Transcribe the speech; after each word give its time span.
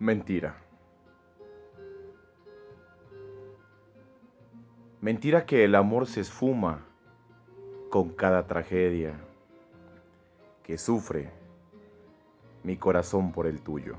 Mentira. 0.00 0.56
Mentira 5.02 5.44
que 5.44 5.62
el 5.64 5.74
amor 5.74 6.06
se 6.06 6.22
esfuma 6.22 6.86
con 7.90 8.08
cada 8.08 8.46
tragedia 8.46 9.14
que 10.62 10.78
sufre 10.78 11.30
mi 12.64 12.78
corazón 12.78 13.30
por 13.30 13.46
el 13.46 13.60
tuyo. 13.60 13.96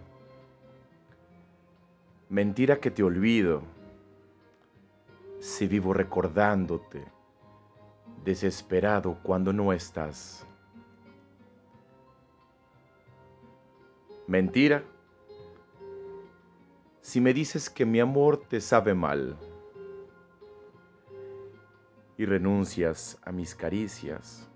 Mentira 2.30 2.78
que 2.78 2.90
te 2.90 3.04
olvido 3.04 3.62
si 5.40 5.68
vivo 5.68 5.94
recordándote, 5.94 7.06
desesperado 8.24 9.20
cuando 9.22 9.54
no 9.54 9.72
estás. 9.72 10.48
Mentira 14.26 14.84
si 17.12 17.20
me 17.20 17.34
dices 17.34 17.70
que 17.70 17.86
mi 17.86 18.00
amor 18.00 18.38
te 18.38 18.62
sabe 18.62 18.94
mal 18.94 19.38
y 22.16 22.26
renuncias 22.26 23.20
a 23.24 23.34
mis 23.34 23.54
caricias. 23.54 24.50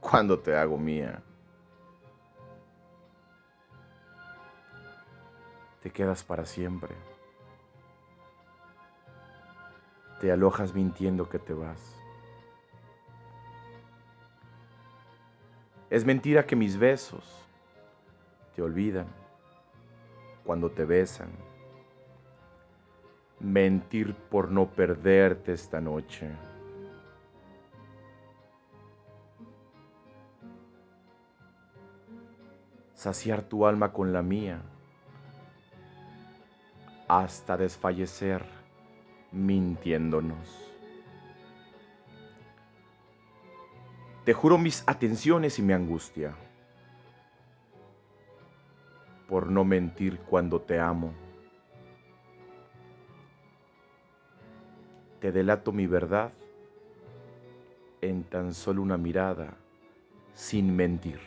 Cuando 0.00 0.38
te 0.38 0.56
hago 0.56 0.78
mía, 0.78 1.20
te 5.82 5.90
quedas 5.90 6.22
para 6.22 6.46
siempre. 6.46 6.94
Te 10.20 10.30
alojas 10.30 10.72
mintiendo 10.72 11.28
que 11.28 11.40
te 11.40 11.52
vas. 11.52 12.00
Es 15.90 16.04
mentira 16.04 16.46
que 16.46 16.54
mis 16.54 16.78
besos 16.78 17.24
te 18.54 18.62
olvidan 18.62 19.08
cuando 20.44 20.70
te 20.70 20.84
besan. 20.84 21.30
Mentir 23.40 24.14
por 24.14 24.52
no 24.52 24.70
perderte 24.70 25.52
esta 25.52 25.80
noche. 25.80 26.30
Saciar 32.94 33.42
tu 33.42 33.66
alma 33.66 33.92
con 33.92 34.12
la 34.12 34.22
mía 34.22 34.62
hasta 37.08 37.56
desfallecer 37.56 38.44
mintiéndonos. 39.32 40.69
Te 44.30 44.34
juro 44.34 44.58
mis 44.58 44.84
atenciones 44.86 45.58
y 45.58 45.62
mi 45.62 45.72
angustia 45.72 46.36
por 49.26 49.50
no 49.50 49.64
mentir 49.64 50.20
cuando 50.20 50.60
te 50.60 50.78
amo. 50.78 51.12
Te 55.18 55.32
delato 55.32 55.72
mi 55.72 55.88
verdad 55.88 56.30
en 58.02 58.22
tan 58.22 58.54
solo 58.54 58.82
una 58.82 58.96
mirada 58.96 59.52
sin 60.32 60.76
mentir. 60.76 61.18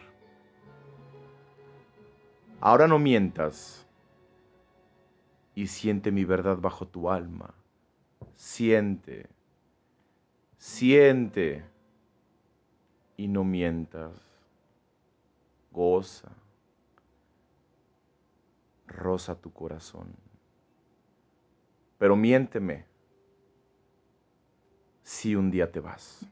Ahora 2.62 2.88
no 2.88 3.00
mientas 3.00 3.86
y 5.56 5.68
siente 5.68 6.10
mi 6.10 6.24
verdad 6.24 6.56
bajo 6.56 6.88
tu 6.88 7.10
alma. 7.10 7.54
Siente, 8.38 9.28
siente 10.58 11.73
y 13.18 13.28
no 13.28 13.44
mientas. 13.44 14.14
Goza, 15.72 16.32
rosa 18.88 19.36
tu 19.36 19.52
corazón. 19.52 20.16
Pero 21.98 22.16
miénteme 22.16 22.86
si 25.04 25.36
un 25.36 25.50
día 25.50 25.72
te 25.72 25.80
vas. 25.80 26.26